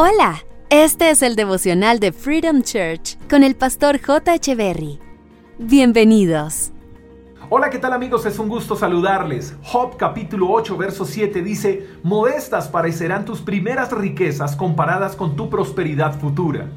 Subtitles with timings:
[0.00, 4.38] Hola, este es el devocional de Freedom Church con el pastor J.
[4.54, 5.00] Berry.
[5.58, 6.70] Bienvenidos.
[7.50, 8.24] Hola, ¿qué tal amigos?
[8.24, 9.56] Es un gusto saludarles.
[9.64, 16.16] Job capítulo 8, verso 7 dice, Modestas parecerán tus primeras riquezas comparadas con tu prosperidad
[16.20, 16.68] futura.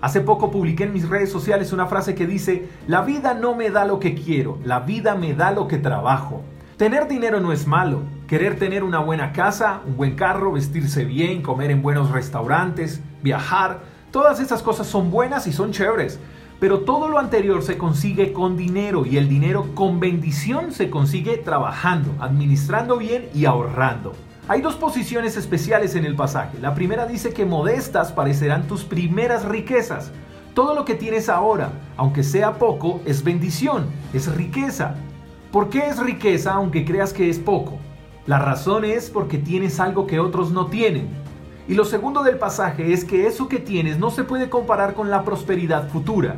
[0.00, 3.70] Hace poco publiqué en mis redes sociales una frase que dice, La vida no me
[3.70, 6.42] da lo que quiero, la vida me da lo que trabajo.
[6.76, 8.02] Tener dinero no es malo.
[8.28, 13.80] Querer tener una buena casa, un buen carro, vestirse bien, comer en buenos restaurantes, viajar,
[14.10, 16.20] todas esas cosas son buenas y son chéveres.
[16.60, 21.38] Pero todo lo anterior se consigue con dinero y el dinero con bendición se consigue
[21.38, 24.12] trabajando, administrando bien y ahorrando.
[24.46, 26.58] Hay dos posiciones especiales en el pasaje.
[26.60, 30.12] La primera dice que modestas parecerán tus primeras riquezas.
[30.52, 34.96] Todo lo que tienes ahora, aunque sea poco, es bendición, es riqueza.
[35.50, 37.78] ¿Por qué es riqueza aunque creas que es poco?
[38.28, 41.08] La razón es porque tienes algo que otros no tienen.
[41.66, 45.08] Y lo segundo del pasaje es que eso que tienes no se puede comparar con
[45.08, 46.36] la prosperidad futura.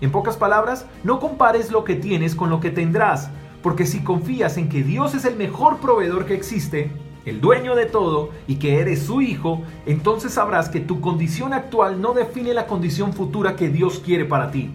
[0.00, 3.28] En pocas palabras, no compares lo que tienes con lo que tendrás,
[3.62, 6.90] porque si confías en que Dios es el mejor proveedor que existe,
[7.26, 12.00] el dueño de todo, y que eres su hijo, entonces sabrás que tu condición actual
[12.00, 14.70] no define la condición futura que Dios quiere para ti.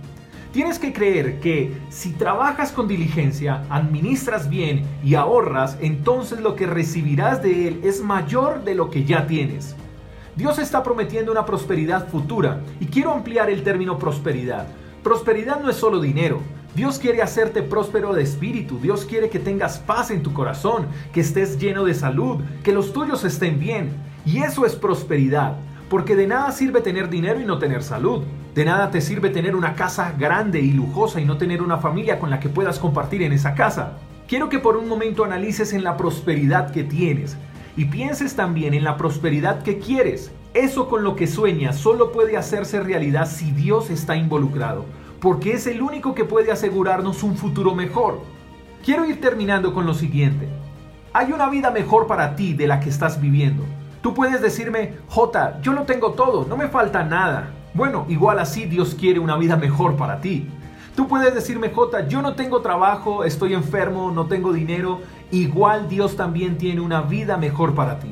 [0.51, 6.67] Tienes que creer que si trabajas con diligencia, administras bien y ahorras, entonces lo que
[6.67, 9.77] recibirás de Él es mayor de lo que ya tienes.
[10.35, 14.67] Dios está prometiendo una prosperidad futura y quiero ampliar el término prosperidad.
[15.03, 16.41] Prosperidad no es solo dinero.
[16.75, 21.21] Dios quiere hacerte próspero de espíritu, Dios quiere que tengas paz en tu corazón, que
[21.21, 23.91] estés lleno de salud, que los tuyos estén bien.
[24.25, 25.55] Y eso es prosperidad,
[25.89, 28.23] porque de nada sirve tener dinero y no tener salud.
[28.53, 32.19] De nada te sirve tener una casa grande y lujosa y no tener una familia
[32.19, 33.93] con la que puedas compartir en esa casa.
[34.27, 37.37] Quiero que por un momento analices en la prosperidad que tienes
[37.77, 40.31] y pienses también en la prosperidad que quieres.
[40.53, 44.83] Eso con lo que sueñas solo puede hacerse realidad si Dios está involucrado,
[45.21, 48.19] porque es el único que puede asegurarnos un futuro mejor.
[48.83, 50.49] Quiero ir terminando con lo siguiente.
[51.13, 53.63] Hay una vida mejor para ti de la que estás viviendo.
[54.01, 57.60] Tú puedes decirme, J, yo lo tengo todo, no me falta nada.
[57.73, 60.49] Bueno, igual así Dios quiere una vida mejor para ti.
[60.95, 64.99] Tú puedes decirme, J, yo no tengo trabajo, estoy enfermo, no tengo dinero.
[65.31, 68.11] Igual Dios también tiene una vida mejor para ti.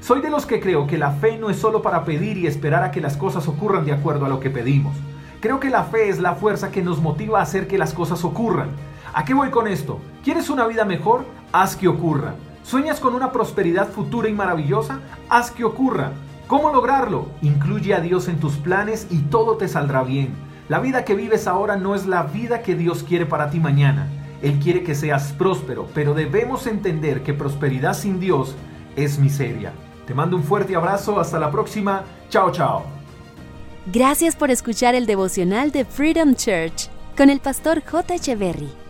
[0.00, 2.82] Soy de los que creo que la fe no es solo para pedir y esperar
[2.82, 4.96] a que las cosas ocurran de acuerdo a lo que pedimos.
[5.40, 8.24] Creo que la fe es la fuerza que nos motiva a hacer que las cosas
[8.24, 8.70] ocurran.
[9.14, 10.00] ¿A qué voy con esto?
[10.24, 11.24] ¿Quieres una vida mejor?
[11.52, 12.34] Haz que ocurra.
[12.64, 14.98] ¿Sueñas con una prosperidad futura y maravillosa?
[15.28, 16.10] Haz que ocurra.
[16.46, 17.26] ¿Cómo lograrlo?
[17.42, 20.32] Incluye a Dios en tus planes y todo te saldrá bien.
[20.68, 24.08] La vida que vives ahora no es la vida que Dios quiere para ti mañana.
[24.42, 28.54] Él quiere que seas próspero, pero debemos entender que prosperidad sin Dios
[28.94, 29.72] es miseria.
[30.06, 32.04] Te mando un fuerte abrazo, hasta la próxima.
[32.28, 32.84] Chao, chao.
[33.92, 38.14] Gracias por escuchar el devocional de Freedom Church con el pastor J.
[38.14, 38.85] Echeverry.